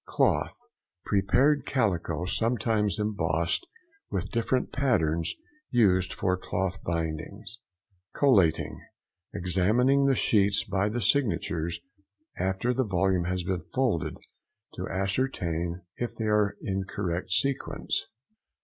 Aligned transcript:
CLOTH.—Prepared 0.07 1.63
calico, 1.63 2.25
sometimes 2.25 2.97
embossed 2.97 3.67
with 4.09 4.31
different 4.31 4.73
patterns, 4.73 5.35
used 5.69 6.11
for 6.11 6.35
cloth 6.35 6.81
bindings. 6.83 7.61
COLLATING.—Examining 8.15 10.07
the 10.07 10.15
sheets 10.15 10.63
by 10.63 10.89
the 10.89 11.01
signatures 11.01 11.81
after 12.35 12.73
the 12.73 12.83
volume 12.83 13.25
has 13.25 13.43
been 13.43 13.61
folded, 13.75 14.15
|175| 14.73 14.73
to 14.73 14.89
ascertain 14.89 15.81
if 15.97 16.15
they 16.15 16.25
be 16.25 16.49
in 16.67 16.85
correct 16.85 17.29
sequence. 17.29 18.07